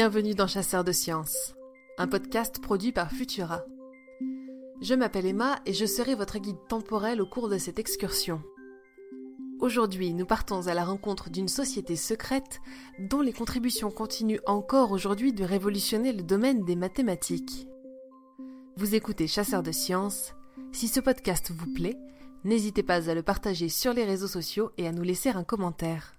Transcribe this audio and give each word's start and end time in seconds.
Bienvenue 0.00 0.36
dans 0.36 0.46
Chasseurs 0.46 0.84
de 0.84 0.92
sciences, 0.92 1.56
un 1.98 2.06
podcast 2.06 2.60
produit 2.60 2.92
par 2.92 3.10
Futura. 3.10 3.64
Je 4.80 4.94
m'appelle 4.94 5.26
Emma 5.26 5.58
et 5.66 5.72
je 5.72 5.86
serai 5.86 6.14
votre 6.14 6.38
guide 6.38 6.68
temporel 6.68 7.20
au 7.20 7.26
cours 7.26 7.48
de 7.48 7.58
cette 7.58 7.80
excursion. 7.80 8.40
Aujourd'hui, 9.58 10.14
nous 10.14 10.24
partons 10.24 10.68
à 10.68 10.74
la 10.74 10.84
rencontre 10.84 11.30
d'une 11.30 11.48
société 11.48 11.96
secrète 11.96 12.60
dont 13.00 13.22
les 13.22 13.32
contributions 13.32 13.90
continuent 13.90 14.38
encore 14.46 14.92
aujourd'hui 14.92 15.32
de 15.32 15.42
révolutionner 15.42 16.12
le 16.12 16.22
domaine 16.22 16.64
des 16.64 16.76
mathématiques. 16.76 17.66
Vous 18.76 18.94
écoutez 18.94 19.26
Chasseurs 19.26 19.64
de 19.64 19.72
sciences. 19.72 20.32
Si 20.70 20.86
ce 20.86 21.00
podcast 21.00 21.50
vous 21.50 21.74
plaît, 21.74 21.98
n'hésitez 22.44 22.84
pas 22.84 23.10
à 23.10 23.14
le 23.14 23.24
partager 23.24 23.68
sur 23.68 23.92
les 23.92 24.04
réseaux 24.04 24.28
sociaux 24.28 24.70
et 24.78 24.86
à 24.86 24.92
nous 24.92 25.02
laisser 25.02 25.30
un 25.30 25.42
commentaire. 25.42 26.17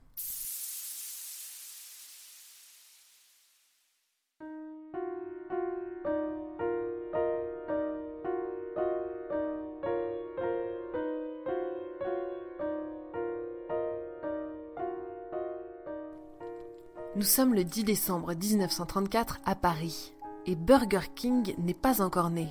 Nous 17.15 17.23
sommes 17.23 17.55
le 17.55 17.63
10 17.63 17.85
décembre 17.85 18.35
1934 18.35 19.39
à 19.43 19.55
Paris 19.55 20.13
et 20.45 20.55
Burger 20.55 21.07
King 21.15 21.55
n'est 21.57 21.73
pas 21.73 22.03
encore 22.03 22.29
né. 22.29 22.47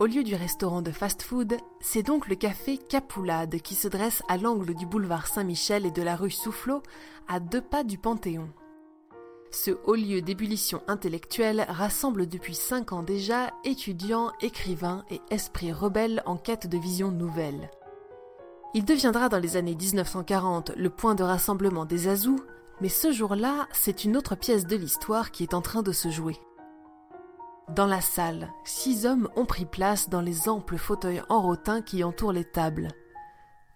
Au 0.00 0.06
lieu 0.06 0.24
du 0.24 0.34
restaurant 0.34 0.80
de 0.80 0.90
fast-food, 0.90 1.58
c'est 1.78 2.02
donc 2.02 2.26
le 2.26 2.36
café 2.36 2.78
Capoulade 2.78 3.56
qui 3.60 3.74
se 3.74 3.86
dresse 3.86 4.22
à 4.28 4.38
l'angle 4.38 4.74
du 4.74 4.86
boulevard 4.86 5.26
Saint-Michel 5.26 5.84
et 5.84 5.90
de 5.90 6.00
la 6.00 6.16
rue 6.16 6.30
Soufflot, 6.30 6.82
à 7.28 7.38
deux 7.38 7.60
pas 7.60 7.84
du 7.84 7.98
Panthéon. 7.98 8.48
Ce 9.50 9.72
haut 9.84 9.94
lieu 9.94 10.22
d'ébullition 10.22 10.80
intellectuelle 10.88 11.66
rassemble 11.68 12.26
depuis 12.26 12.54
cinq 12.54 12.94
ans 12.94 13.02
déjà 13.02 13.50
étudiants, 13.62 14.32
écrivains 14.40 15.04
et 15.10 15.20
esprits 15.30 15.72
rebelles 15.72 16.22
en 16.24 16.38
quête 16.38 16.66
de 16.66 16.78
visions 16.78 17.12
nouvelles. 17.12 17.70
Il 18.72 18.86
deviendra 18.86 19.28
dans 19.28 19.38
les 19.38 19.58
années 19.58 19.76
1940 19.76 20.72
le 20.76 20.88
point 20.88 21.14
de 21.14 21.22
rassemblement 21.22 21.84
des 21.84 22.08
Azous, 22.08 22.40
mais 22.80 22.88
ce 22.88 23.12
jour-là, 23.12 23.68
c'est 23.72 24.04
une 24.04 24.16
autre 24.16 24.34
pièce 24.34 24.66
de 24.66 24.76
l'histoire 24.76 25.30
qui 25.30 25.42
est 25.42 25.54
en 25.54 25.60
train 25.60 25.82
de 25.82 25.92
se 25.92 26.10
jouer. 26.10 26.36
Dans 27.74 27.86
la 27.86 28.00
salle, 28.00 28.50
six 28.64 29.06
hommes 29.06 29.28
ont 29.36 29.46
pris 29.46 29.64
place 29.64 30.10
dans 30.10 30.20
les 30.20 30.48
amples 30.48 30.76
fauteuils 30.76 31.22
en 31.28 31.40
rotin 31.40 31.82
qui 31.82 32.04
entourent 32.04 32.32
les 32.32 32.44
tables. 32.44 32.88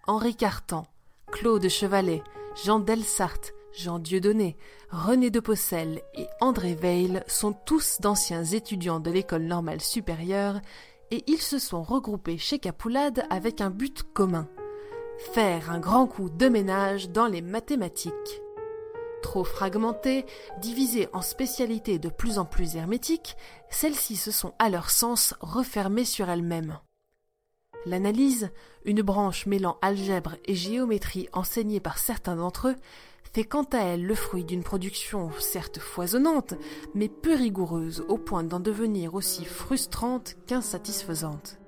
Henri 0.05 0.35
Cartan, 0.35 0.85
Claude 1.31 1.67
Chevalet, 1.67 2.23
Jean 2.63 2.79
Delsart, 2.79 3.39
Jean 3.73 3.99
Dieudonné, 3.99 4.57
René 4.89 5.29
de 5.29 5.39
Possel 5.39 6.01
et 6.15 6.27
André 6.41 6.75
Veil 6.75 7.21
sont 7.27 7.53
tous 7.53 7.99
d'anciens 7.99 8.43
étudiants 8.43 8.99
de 8.99 9.11
l'école 9.11 9.43
normale 9.43 9.81
supérieure 9.81 10.59
et 11.11 11.23
ils 11.27 11.41
se 11.41 11.57
sont 11.57 11.83
regroupés 11.83 12.37
chez 12.37 12.59
Capoulade 12.59 13.25
avec 13.29 13.61
un 13.61 13.69
but 13.69 14.03
commun 14.13 14.47
faire 15.19 15.69
un 15.69 15.79
grand 15.79 16.07
coup 16.07 16.29
de 16.29 16.47
ménage 16.47 17.09
dans 17.09 17.27
les 17.27 17.41
mathématiques. 17.41 18.41
Trop 19.29 19.43
fragmentées, 19.43 20.25
divisées 20.59 21.07
en 21.13 21.21
spécialités 21.21 21.99
de 21.99 22.09
plus 22.09 22.39
en 22.39 22.45
plus 22.45 22.75
hermétiques, 22.75 23.37
celles-ci 23.69 24.15
se 24.15 24.31
sont 24.31 24.55
à 24.57 24.71
leur 24.71 24.89
sens 24.89 25.35
refermées 25.39 26.03
sur 26.03 26.31
elles-mêmes. 26.31 26.79
L'analyse, 27.85 28.49
une 28.85 29.03
branche 29.03 29.45
mêlant 29.45 29.77
algèbre 29.83 30.37
et 30.45 30.55
géométrie 30.55 31.29
enseignée 31.31 31.79
par 31.79 31.99
certains 31.99 32.37
d'entre 32.37 32.69
eux, 32.69 32.75
fait 33.31 33.43
quant 33.43 33.67
à 33.71 33.77
elle 33.77 34.03
le 34.03 34.15
fruit 34.15 34.45
d'une 34.45 34.63
production 34.63 35.29
certes 35.37 35.77
foisonnante, 35.77 36.55
mais 36.95 37.07
peu 37.07 37.35
rigoureuse 37.35 38.03
au 38.07 38.17
point 38.17 38.43
d'en 38.43 38.59
devenir 38.59 39.13
aussi 39.13 39.45
frustrante 39.45 40.37
qu'insatisfaisante. 40.47 41.59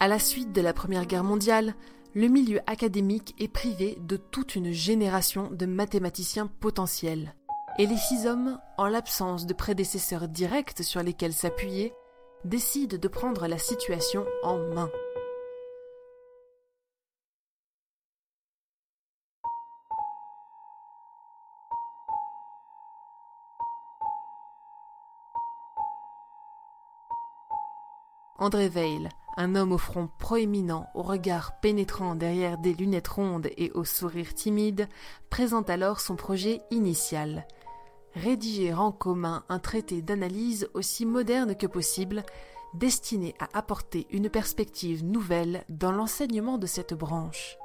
À 0.00 0.08
la 0.08 0.18
suite 0.18 0.52
de 0.52 0.62
la 0.62 0.72
Première 0.72 1.04
Guerre 1.04 1.24
mondiale, 1.24 1.74
le 2.14 2.28
milieu 2.28 2.60
académique 2.66 3.34
est 3.38 3.48
privé 3.48 3.98
de 4.00 4.16
toute 4.16 4.56
une 4.56 4.72
génération 4.72 5.50
de 5.50 5.66
mathématiciens 5.66 6.46
potentiels. 6.46 7.34
Et 7.78 7.86
les 7.86 7.96
six 7.96 8.26
hommes, 8.26 8.58
en 8.76 8.86
l'absence 8.86 9.46
de 9.46 9.54
prédécesseurs 9.54 10.26
directs 10.26 10.82
sur 10.82 11.02
lesquels 11.02 11.34
s'appuyer, 11.34 11.92
décident 12.44 12.96
de 12.96 13.08
prendre 13.08 13.46
la 13.46 13.58
situation 13.58 14.24
en 14.42 14.58
main. 14.58 14.90
André 28.40 28.68
Veil, 28.68 29.08
un 29.38 29.54
homme 29.54 29.72
au 29.72 29.78
front 29.78 30.08
proéminent, 30.18 30.88
au 30.94 31.02
regard 31.02 31.60
pénétrant 31.60 32.16
derrière 32.16 32.58
des 32.58 32.74
lunettes 32.74 33.08
rondes 33.08 33.48
et 33.56 33.70
au 33.70 33.84
sourire 33.84 34.34
timide, 34.34 34.88
présente 35.30 35.70
alors 35.70 36.00
son 36.00 36.16
projet 36.16 36.60
initial. 36.72 37.46
Rédiger 38.14 38.74
en 38.74 38.90
commun 38.90 39.44
un 39.48 39.60
traité 39.60 40.02
d'analyse 40.02 40.68
aussi 40.74 41.06
moderne 41.06 41.54
que 41.54 41.68
possible, 41.68 42.24
destiné 42.74 43.36
à 43.38 43.56
apporter 43.56 44.08
une 44.10 44.28
perspective 44.28 45.04
nouvelle 45.04 45.64
dans 45.68 45.92
l'enseignement 45.92 46.58
de 46.58 46.66
cette 46.66 46.94
branche. 46.94 47.56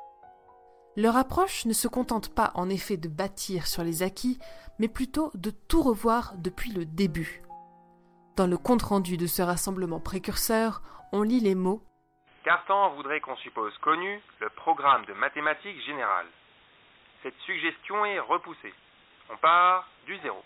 Leur 0.95 1.17
approche 1.17 1.66
ne 1.66 1.73
se 1.73 1.88
contente 1.88 2.29
pas 2.29 2.51
en 2.53 2.69
effet 2.69 2.97
de 2.97 3.09
bâtir 3.09 3.66
sur 3.66 3.83
les 3.83 4.03
acquis, 4.03 4.38
mais 4.78 4.88
plutôt 4.88 5.31
de 5.33 5.50
tout 5.50 5.81
revoir 5.81 6.35
depuis 6.38 6.72
le 6.72 6.85
début. 6.85 7.41
Dans 8.35 8.45
le 8.45 8.57
compte-rendu 8.57 9.17
de 9.17 9.25
ce 9.25 9.41
rassemblement 9.41 10.00
précurseur, 10.00 10.83
on 11.13 11.22
lit 11.22 11.40
les 11.40 11.56
mots 11.56 11.81
Cartan 12.44 12.96
voudrait 12.96 13.22
qu'on 13.22 13.38
suppose 13.38 13.72
connu 13.78 14.19
le 14.41 14.50
programme 14.50 15.06
de 15.06 15.13
mathématiques 15.13 15.79
générales. 15.85 16.28
Cette 17.22 17.38
suggestion 17.46 18.03
est 18.03 18.19
repoussée. 18.19 18.74
On 19.31 19.38
part 19.38 19.88
du 20.06 20.18
zéro. 20.22 20.44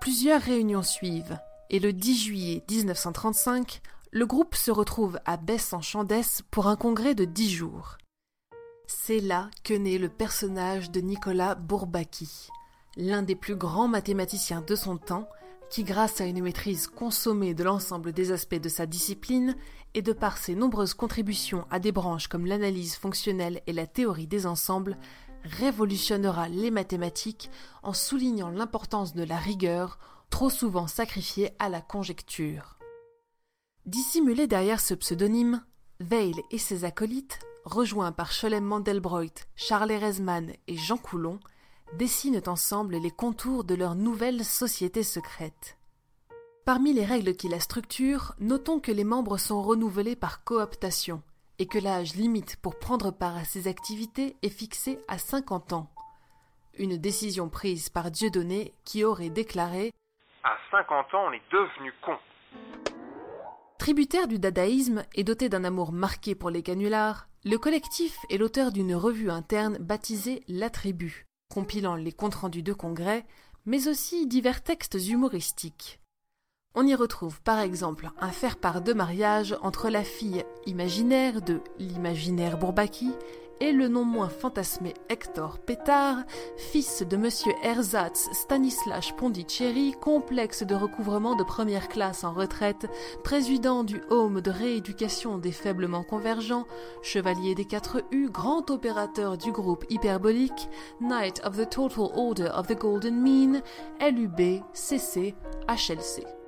Plusieurs 0.00 0.40
réunions 0.40 0.82
suivent, 0.82 1.38
et 1.70 1.80
le 1.80 1.92
10 1.92 2.24
juillet 2.24 2.62
1935, 2.70 3.80
le 4.12 4.26
groupe 4.26 4.54
se 4.54 4.70
retrouve 4.70 5.18
à 5.24 5.38
Besse-en-Chandès 5.38 6.42
pour 6.50 6.68
un 6.68 6.76
congrès 6.76 7.14
de 7.14 7.24
dix 7.24 7.50
jours. 7.50 7.96
C'est 8.86 9.20
là 9.20 9.48
que 9.64 9.74
naît 9.74 9.98
le 9.98 10.10
personnage 10.10 10.90
de 10.90 11.00
Nicolas 11.00 11.54
Bourbaki, 11.54 12.50
l'un 12.96 13.22
des 13.22 13.36
plus 13.36 13.56
grands 13.56 13.88
mathématiciens 13.88 14.60
de 14.60 14.76
son 14.76 14.98
temps, 14.98 15.26
qui, 15.72 15.84
grâce 15.84 16.20
à 16.20 16.26
une 16.26 16.42
maîtrise 16.42 16.86
consommée 16.86 17.54
de 17.54 17.64
l'ensemble 17.64 18.12
des 18.12 18.30
aspects 18.30 18.60
de 18.60 18.68
sa 18.68 18.84
discipline 18.84 19.56
et 19.94 20.02
de 20.02 20.12
par 20.12 20.36
ses 20.36 20.54
nombreuses 20.54 20.92
contributions 20.92 21.66
à 21.70 21.78
des 21.78 21.92
branches 21.92 22.28
comme 22.28 22.44
l'analyse 22.44 22.94
fonctionnelle 22.94 23.62
et 23.66 23.72
la 23.72 23.86
théorie 23.86 24.26
des 24.26 24.46
ensembles, 24.46 24.98
révolutionnera 25.44 26.50
les 26.50 26.70
mathématiques 26.70 27.50
en 27.82 27.94
soulignant 27.94 28.50
l'importance 28.50 29.14
de 29.14 29.22
la 29.22 29.38
rigueur, 29.38 29.98
trop 30.28 30.50
souvent 30.50 30.86
sacrifiée 30.86 31.52
à 31.58 31.70
la 31.70 31.80
conjecture. 31.80 32.78
Dissimulé 33.86 34.46
derrière 34.46 34.78
ce 34.78 34.92
pseudonyme, 34.92 35.64
Veil 36.00 36.34
et 36.50 36.58
ses 36.58 36.84
acolytes, 36.84 37.38
rejoints 37.64 38.12
par 38.12 38.30
Scholem 38.30 38.64
Mandelbrot, 38.64 39.46
Charles 39.56 39.92
Erasman 39.92 40.52
et 40.68 40.76
Jean 40.76 40.98
Coulon, 40.98 41.40
dessinent 41.98 42.42
ensemble 42.46 42.96
les 42.96 43.10
contours 43.10 43.64
de 43.64 43.74
leur 43.74 43.94
nouvelle 43.94 44.44
société 44.44 45.02
secrète. 45.02 45.76
Parmi 46.64 46.92
les 46.92 47.04
règles 47.04 47.34
qui 47.34 47.48
la 47.48 47.60
structurent, 47.60 48.34
notons 48.38 48.80
que 48.80 48.92
les 48.92 49.04
membres 49.04 49.36
sont 49.36 49.62
renouvelés 49.62 50.16
par 50.16 50.44
cooptation 50.44 51.22
et 51.58 51.66
que 51.66 51.78
l'âge 51.78 52.14
limite 52.14 52.56
pour 52.56 52.78
prendre 52.78 53.10
part 53.10 53.36
à 53.36 53.44
ces 53.44 53.68
activités 53.68 54.36
est 54.42 54.48
fixé 54.48 54.98
à 55.08 55.18
50 55.18 55.72
ans. 55.72 55.90
Une 56.78 56.96
décision 56.96 57.48
prise 57.48 57.88
par 57.88 58.10
Dieudonné 58.10 58.72
qui 58.84 59.04
aurait 59.04 59.28
déclaré 59.28 59.92
À 60.44 60.56
50 60.70 61.14
ans, 61.14 61.26
on 61.28 61.32
est 61.32 61.42
devenu 61.52 61.92
con. 62.00 62.16
Tributaire 63.78 64.28
du 64.28 64.38
dadaïsme 64.38 65.04
et 65.14 65.24
doté 65.24 65.48
d'un 65.48 65.64
amour 65.64 65.92
marqué 65.92 66.36
pour 66.36 66.50
les 66.50 66.62
canulars, 66.62 67.26
le 67.44 67.58
collectif 67.58 68.16
est 68.30 68.38
l'auteur 68.38 68.70
d'une 68.70 68.94
revue 68.94 69.30
interne 69.30 69.76
baptisée 69.78 70.44
La 70.46 70.70
Tribu, 70.70 71.26
compilant 71.52 71.96
les 71.96 72.12
comptes 72.12 72.36
rendus 72.36 72.62
de 72.62 72.72
congrès, 72.72 73.26
mais 73.66 73.86
aussi 73.86 74.26
divers 74.26 74.62
textes 74.62 74.98
humoristiques. 75.06 76.00
On 76.74 76.86
y 76.86 76.94
retrouve 76.94 77.42
par 77.42 77.60
exemple 77.60 78.08
un 78.18 78.30
faire-part 78.30 78.80
de 78.80 78.94
mariage 78.94 79.54
entre 79.60 79.90
la 79.90 80.02
fille 80.02 80.44
imaginaire 80.64 81.42
de 81.42 81.60
l'imaginaire 81.78 82.56
Bourbaki 82.56 83.10
et 83.60 83.72
le 83.72 83.88
non 83.88 84.04
moins 84.04 84.28
fantasmé 84.28 84.94
Hector 85.08 85.58
Pétard, 85.58 86.18
fils 86.56 87.02
de 87.02 87.16
monsieur 87.16 87.52
Erzatz 87.62 88.28
Stanislas 88.32 89.12
Pondicherry, 89.16 89.94
complexe 90.00 90.62
de 90.62 90.74
recouvrement 90.74 91.34
de 91.34 91.44
première 91.44 91.88
classe 91.88 92.24
en 92.24 92.32
retraite, 92.32 92.86
président 93.24 93.84
du 93.84 94.00
Home 94.10 94.40
de 94.40 94.50
rééducation 94.50 95.38
des 95.38 95.52
faiblement 95.52 96.02
convergents, 96.02 96.66
chevalier 97.02 97.54
des 97.54 97.64
4 97.64 98.02
U, 98.10 98.28
grand 98.30 98.70
opérateur 98.70 99.38
du 99.38 99.52
groupe 99.52 99.84
hyperbolique, 99.90 100.68
Knight 101.00 101.40
of 101.44 101.56
the 101.56 101.68
Total 101.68 102.08
Order 102.14 102.50
of 102.54 102.66
the 102.66 102.78
Golden 102.78 103.20
Mean, 103.20 103.62
LUB, 104.00 104.62
CC, 104.72 105.34
HLC. 105.68 106.41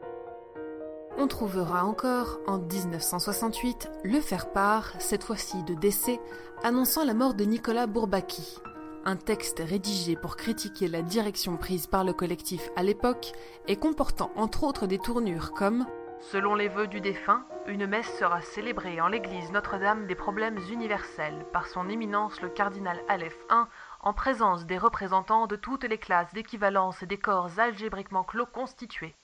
On 1.16 1.28
trouvera 1.28 1.84
encore, 1.84 2.40
en 2.48 2.58
1968, 2.58 3.88
le 4.02 4.20
faire-part, 4.20 4.92
cette 4.98 5.22
fois-ci 5.22 5.62
de 5.62 5.74
décès, 5.74 6.20
annonçant 6.64 7.04
la 7.04 7.14
mort 7.14 7.34
de 7.34 7.44
Nicolas 7.44 7.86
Bourbaki. 7.86 8.58
Un 9.04 9.14
texte 9.14 9.62
rédigé 9.64 10.16
pour 10.16 10.36
critiquer 10.36 10.88
la 10.88 11.02
direction 11.02 11.56
prise 11.56 11.86
par 11.86 12.02
le 12.02 12.12
collectif 12.12 12.68
à 12.74 12.82
l'époque 12.82 13.32
et 13.68 13.76
comportant 13.76 14.32
entre 14.34 14.64
autres 14.64 14.86
des 14.86 14.98
tournures 14.98 15.52
comme 15.52 15.86
Selon 16.32 16.54
les 16.56 16.68
vœux 16.68 16.88
du 16.88 17.00
défunt, 17.00 17.44
une 17.66 17.86
messe 17.86 18.18
sera 18.18 18.40
célébrée 18.40 19.00
en 19.00 19.08
l'église 19.08 19.52
Notre-Dame 19.52 20.06
des 20.06 20.14
problèmes 20.14 20.58
universels 20.72 21.46
par 21.52 21.68
son 21.68 21.88
éminence 21.88 22.40
le 22.40 22.48
cardinal 22.48 22.98
Aleph 23.08 23.36
I 23.50 23.64
en 24.00 24.12
présence 24.14 24.66
des 24.66 24.78
représentants 24.78 25.46
de 25.46 25.56
toutes 25.56 25.84
les 25.84 25.98
classes 25.98 26.32
d'équivalence 26.32 27.04
des 27.04 27.18
corps 27.18 27.50
algébriquement 27.58 28.24
clos 28.24 28.46
constitués. 28.46 29.14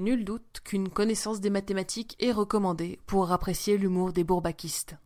Nul 0.00 0.24
doute 0.24 0.62
qu'une 0.64 0.88
connaissance 0.88 1.42
des 1.42 1.50
mathématiques 1.50 2.16
est 2.20 2.32
recommandée 2.32 2.98
pour 3.06 3.32
apprécier 3.32 3.76
l'humour 3.76 4.14
des 4.14 4.24
bourbakistes. 4.24 4.96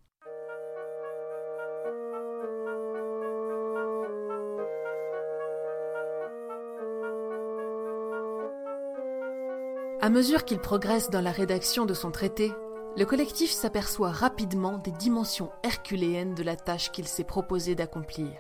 À 10.00 10.10
mesure 10.10 10.44
qu'il 10.44 10.60
progresse 10.60 11.10
dans 11.10 11.20
la 11.20 11.32
rédaction 11.32 11.86
de 11.86 11.94
son 11.94 12.12
traité, 12.12 12.52
le 12.96 13.04
collectif 13.04 13.50
s'aperçoit 13.50 14.12
rapidement 14.12 14.78
des 14.78 14.92
dimensions 14.92 15.50
herculéennes 15.64 16.36
de 16.36 16.44
la 16.44 16.54
tâche 16.54 16.92
qu'il 16.92 17.08
s'est 17.08 17.24
proposé 17.24 17.74
d'accomplir. 17.74 18.30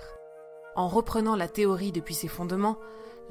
En 0.76 0.86
reprenant 0.86 1.34
la 1.34 1.48
théorie 1.48 1.90
depuis 1.90 2.14
ses 2.14 2.28
fondements, 2.28 2.78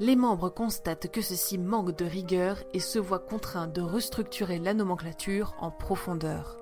les 0.00 0.16
membres 0.16 0.48
constatent 0.48 1.10
que 1.10 1.22
ceci 1.22 1.56
manque 1.56 1.92
de 1.92 2.04
rigueur 2.04 2.58
et 2.72 2.80
se 2.80 2.98
voient 2.98 3.20
contraints 3.20 3.68
de 3.68 3.80
restructurer 3.80 4.58
la 4.58 4.74
nomenclature 4.74 5.54
en 5.60 5.70
profondeur. 5.70 6.56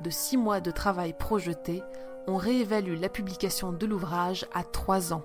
De 0.00 0.08
six 0.08 0.38
mois 0.38 0.60
de 0.60 0.70
travail 0.70 1.12
projeté, 1.12 1.82
on 2.26 2.36
réévalue 2.36 2.98
la 2.98 3.10
publication 3.10 3.72
de 3.72 3.86
l'ouvrage 3.86 4.46
à 4.54 4.64
trois 4.64 5.12
ans. 5.12 5.24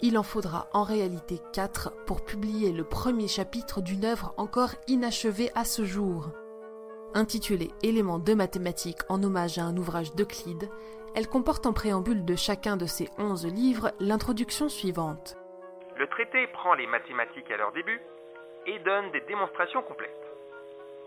Il 0.00 0.18
en 0.18 0.22
faudra 0.22 0.68
en 0.74 0.82
réalité 0.82 1.40
quatre 1.52 1.92
pour 2.04 2.24
publier 2.24 2.72
le 2.72 2.84
premier 2.84 3.28
chapitre 3.28 3.80
d'une 3.80 4.04
œuvre 4.04 4.34
encore 4.36 4.74
inachevée 4.86 5.50
à 5.54 5.64
ce 5.64 5.84
jour. 5.84 6.30
Intitulée 7.14 7.70
Éléments 7.82 8.18
de 8.18 8.34
mathématiques 8.34 9.02
en 9.08 9.22
hommage 9.22 9.56
à 9.56 9.64
un 9.64 9.76
ouvrage 9.76 10.14
d'Euclide, 10.14 10.68
elle 11.14 11.28
comporte 11.28 11.64
en 11.64 11.72
préambule 11.72 12.24
de 12.24 12.34
chacun 12.34 12.76
de 12.76 12.86
ces 12.86 13.08
onze 13.16 13.46
livres 13.46 13.92
l'introduction 14.00 14.68
suivante. 14.68 15.36
Le 15.96 16.06
traité 16.08 16.46
prend 16.48 16.74
les 16.74 16.86
mathématiques 16.86 17.50
à 17.50 17.56
leur 17.56 17.72
début 17.72 18.00
et 18.66 18.78
donne 18.80 19.10
des 19.12 19.20
démonstrations 19.22 19.82
complètes. 19.82 20.10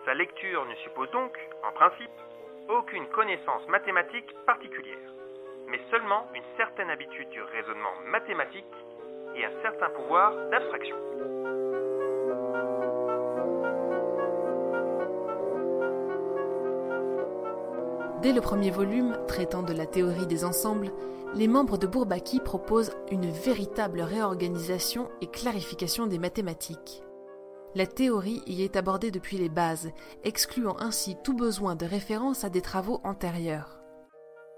Sa 0.05 0.13
lecture 0.13 0.65
ne 0.65 0.75
suppose 0.75 1.11
donc, 1.11 1.37
en 1.63 1.71
principe, 1.73 2.11
aucune 2.69 3.07
connaissance 3.07 3.67
mathématique 3.67 4.33
particulière, 4.45 5.13
mais 5.67 5.79
seulement 5.91 6.27
une 6.33 6.43
certaine 6.55 6.89
habitude 6.89 7.29
du 7.29 7.41
raisonnement 7.41 7.95
mathématique 8.05 8.65
et 9.35 9.45
un 9.45 9.61
certain 9.61 9.89
pouvoir 9.89 10.33
d'abstraction. 10.49 10.95
Dès 18.21 18.33
le 18.33 18.41
premier 18.41 18.71
volume, 18.71 19.15
traitant 19.27 19.61
de 19.61 19.73
la 19.73 19.85
théorie 19.85 20.25
des 20.25 20.43
ensembles, 20.43 20.91
les 21.35 21.47
membres 21.47 21.77
de 21.77 21.85
Bourbaki 21.85 22.39
proposent 22.39 22.93
une 23.11 23.29
véritable 23.29 24.01
réorganisation 24.01 25.07
et 25.21 25.27
clarification 25.27 26.07
des 26.07 26.17
mathématiques. 26.17 27.03
La 27.75 27.85
théorie 27.85 28.41
y 28.47 28.63
est 28.63 28.75
abordée 28.75 29.11
depuis 29.11 29.37
les 29.37 29.49
bases, 29.49 29.91
excluant 30.23 30.77
ainsi 30.79 31.15
tout 31.23 31.35
besoin 31.35 31.75
de 31.75 31.85
référence 31.85 32.43
à 32.43 32.49
des 32.49 32.61
travaux 32.61 33.01
antérieurs. 33.03 33.81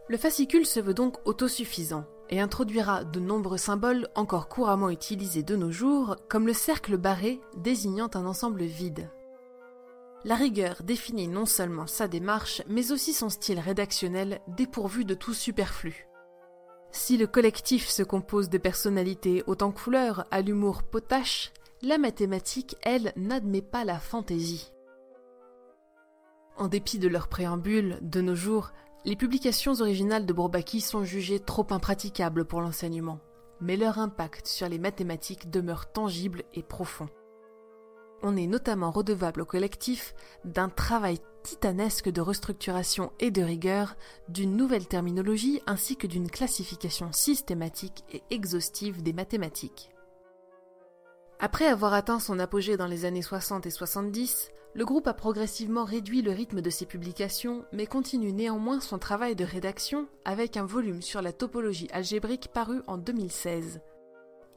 Le 0.08 0.18
fascicule 0.18 0.66
se 0.66 0.80
veut 0.80 0.94
donc 0.94 1.18
autosuffisant 1.26 2.06
et 2.30 2.40
introduira 2.40 3.04
de 3.04 3.20
nombreux 3.20 3.58
symboles 3.58 4.08
encore 4.16 4.48
couramment 4.48 4.90
utilisés 4.90 5.44
de 5.44 5.58
nos 5.58 5.72
jours, 5.72 6.16
comme 6.30 6.48
le 6.48 6.54
cercle 6.54 6.96
barré 6.96 7.42
désignant 7.58 8.10
un 8.14 8.26
ensemble 8.26 8.64
vide. 8.64 9.10
La 10.26 10.36
rigueur 10.36 10.84
définit 10.84 11.30
non 11.30 11.46
seulement 11.46 11.88
sa 11.88 12.10
démarche, 12.10 12.62
mais 12.68 12.92
aussi 12.92 13.14
son 13.14 13.30
style 13.30 13.60
rédactionnel 13.60 14.42
dépourvu 14.48 15.06
de 15.06 15.14
tout 15.14 15.34
superflu. 15.34 16.08
Si 16.92 17.18
le 17.18 17.28
collectif 17.28 17.88
se 17.88 18.04
compose 18.04 18.50
de 18.50 18.58
personnalités 18.58 19.44
autant 19.48 19.72
couleurs 19.72 20.26
à 20.32 20.42
l'humour 20.42 20.84
potache, 20.84 21.54
la 21.82 21.98
mathématique, 21.98 22.76
elle, 22.82 23.14
n'admet 23.16 23.62
pas 23.62 23.86
la 23.86 24.00
fantaisie. 24.00 24.74
En 26.58 26.68
dépit 26.68 27.00
de 27.00 27.08
leur 27.08 27.30
préambule, 27.30 27.98
de 28.02 28.20
nos 28.20 28.36
jours, 28.36 28.72
les 29.06 29.16
publications 29.16 29.80
originales 29.80 30.26
de 30.26 30.34
Bourbaki 30.34 30.82
sont 30.82 31.06
jugées 31.06 31.40
trop 31.40 31.66
impraticables 31.70 32.44
pour 32.44 32.60
l'enseignement, 32.60 33.20
mais 33.62 33.78
leur 33.78 33.98
impact 33.98 34.48
sur 34.48 34.68
les 34.68 34.80
mathématiques 34.80 35.50
demeure 35.50 35.90
tangible 35.94 36.44
et 36.54 36.64
profond. 36.64 37.08
On 38.22 38.36
est 38.36 38.48
notamment 38.48 38.92
redevable 38.92 39.42
au 39.42 39.46
collectif 39.46 40.14
d'un 40.44 40.70
travail 40.70 41.20
titanesque 41.44 42.10
de 42.10 42.22
restructuration 42.22 43.12
et 43.20 43.32
de 43.32 43.42
rigueur, 43.42 43.96
d'une 44.28 44.58
nouvelle 44.58 44.88
terminologie 44.88 45.62
ainsi 45.68 45.96
que 45.96 46.08
d'une 46.08 46.30
classification 46.30 47.12
systématique 47.12 48.04
et 48.12 48.22
exhaustive 48.30 49.02
des 49.02 49.14
mathématiques. 49.14 49.92
Après 51.40 51.68
avoir 51.68 51.94
atteint 51.94 52.20
son 52.20 52.38
apogée 52.40 52.76
dans 52.76 52.88
les 52.88 53.06
années 53.06 53.22
60 53.22 53.66
et 53.66 53.72
70, 53.72 54.52
le 54.76 54.86
groupe 54.86 55.08
a 55.08 55.14
progressivement 55.14 55.86
réduit 55.86 56.22
le 56.22 56.32
rythme 56.32 56.62
de 56.62 56.70
ses 56.70 56.86
publications, 56.86 57.64
mais 57.72 57.88
continue 57.88 58.34
néanmoins 58.34 58.82
son 58.82 59.00
travail 59.00 59.36
de 59.36 59.46
rédaction 59.46 60.08
avec 60.26 60.58
un 60.58 60.66
volume 60.66 61.02
sur 61.02 61.22
la 61.22 61.32
topologie 61.32 61.88
algébrique 61.94 62.50
paru 62.54 62.82
en 62.88 62.98
2016. 62.98 63.80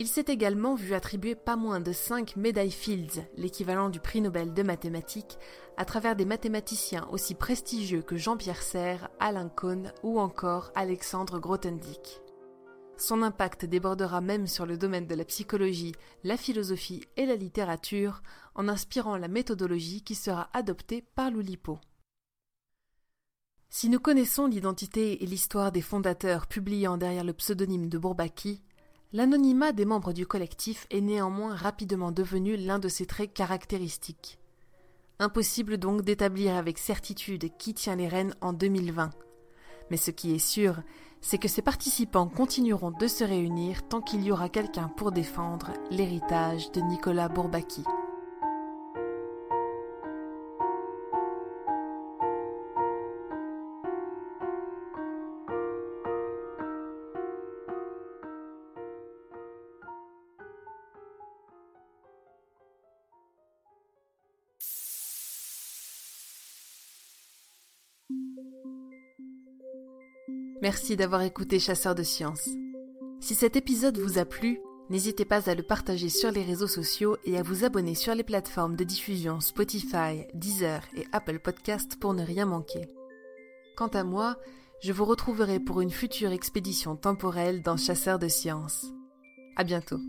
Il 0.02 0.08
s'est 0.08 0.24
également 0.26 0.74
vu 0.74 0.94
attribuer 0.94 1.36
pas 1.36 1.54
moins 1.54 1.78
de 1.78 1.92
5 1.92 2.34
médailles 2.34 2.72
Fields, 2.72 3.24
l'équivalent 3.36 3.88
du 3.88 4.00
prix 4.00 4.20
Nobel 4.20 4.52
de 4.52 4.64
mathématiques, 4.64 5.38
à 5.76 5.84
travers 5.84 6.16
des 6.16 6.24
mathématiciens 6.24 7.06
aussi 7.12 7.36
prestigieux 7.36 8.02
que 8.02 8.16
Jean-Pierre 8.16 8.62
Serre, 8.62 9.10
Alain 9.20 9.48
Cohn 9.48 9.92
ou 10.02 10.18
encore 10.18 10.72
Alexandre 10.74 11.38
Grothendieck. 11.38 12.20
Son 12.96 13.22
impact 13.22 13.64
débordera 13.64 14.20
même 14.20 14.48
sur 14.48 14.66
le 14.66 14.76
domaine 14.76 15.06
de 15.06 15.14
la 15.14 15.24
psychologie, 15.24 15.94
la 16.24 16.36
philosophie 16.36 17.04
et 17.16 17.24
la 17.24 17.36
littérature, 17.36 18.24
en 18.56 18.66
inspirant 18.66 19.16
la 19.16 19.28
méthodologie 19.28 20.02
qui 20.02 20.16
sera 20.16 20.50
adoptée 20.52 21.04
par 21.14 21.30
l'Oulipo. 21.30 21.78
Si 23.70 23.88
nous 23.88 24.00
connaissons 24.00 24.48
l'identité 24.48 25.22
et 25.22 25.26
l'histoire 25.26 25.70
des 25.70 25.80
fondateurs 25.80 26.48
publiant 26.48 26.96
derrière 26.96 27.22
le 27.22 27.34
pseudonyme 27.34 27.88
de 27.88 27.98
Bourbaki, 27.98 28.64
l'anonymat 29.12 29.72
des 29.72 29.84
membres 29.84 30.12
du 30.12 30.26
collectif 30.26 30.86
est 30.90 31.00
néanmoins 31.00 31.54
rapidement 31.54 32.12
devenu 32.12 32.56
l'un 32.56 32.78
de 32.78 32.88
ses 32.88 33.06
traits 33.06 33.32
caractéristiques. 33.32 34.38
Impossible 35.18 35.76
donc 35.76 36.02
d'établir 36.02 36.54
avec 36.56 36.78
certitude 36.78 37.50
qui 37.58 37.74
tient 37.74 37.96
les 37.96 38.08
rênes 38.08 38.34
en 38.40 38.52
2020. 38.52 39.10
Mais 39.90 39.96
ce 39.96 40.10
qui 40.10 40.34
est 40.34 40.38
sûr, 40.38 40.82
c'est 41.20 41.38
que 41.38 41.48
ces 41.48 41.62
participants 41.62 42.26
continueront 42.26 42.90
de 42.90 43.06
se 43.06 43.22
réunir 43.22 43.86
tant 43.86 44.00
qu'il 44.00 44.22
y 44.24 44.32
aura 44.32 44.48
quelqu'un 44.48 44.88
pour 44.88 45.12
défendre 45.12 45.72
l'héritage 45.90 46.72
de 46.72 46.80
Nicolas 46.80 47.28
Bourbaki. 47.28 47.84
Merci 70.62 70.96
d'avoir 70.96 71.22
écouté 71.22 71.58
Chasseur 71.58 71.94
de 71.94 72.04
Sciences. 72.04 72.48
Si 73.20 73.34
cet 73.34 73.56
épisode 73.56 73.98
vous 73.98 74.18
a 74.18 74.24
plu, 74.24 74.60
n'hésitez 74.90 75.24
pas 75.24 75.50
à 75.50 75.54
le 75.54 75.62
partager 75.64 76.08
sur 76.08 76.30
les 76.30 76.42
réseaux 76.42 76.68
sociaux 76.68 77.16
et 77.24 77.36
à 77.36 77.42
vous 77.42 77.64
abonner 77.64 77.94
sur 77.94 78.14
les 78.14 78.22
plateformes 78.22 78.76
de 78.76 78.84
diffusion 78.84 79.40
Spotify, 79.40 80.24
Deezer 80.34 80.82
et 80.96 81.04
Apple 81.10 81.40
Podcast 81.40 81.96
pour 82.00 82.14
ne 82.14 82.24
rien 82.24 82.46
manquer. 82.46 82.88
Quant 83.76 83.88
à 83.88 84.04
moi, 84.04 84.36
Je 84.82 84.92
vous 84.92 85.04
retrouverai 85.04 85.60
pour 85.60 85.80
une 85.80 85.92
future 85.92 86.32
expédition 86.32 86.96
temporelle 86.96 87.62
dans 87.62 87.76
Chasseurs 87.76 88.18
de 88.18 88.26
sciences. 88.26 88.86
À 89.54 89.62
bientôt. 89.62 90.00